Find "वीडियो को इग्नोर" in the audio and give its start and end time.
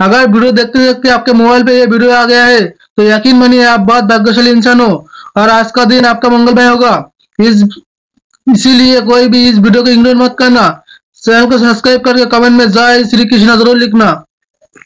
9.58-10.16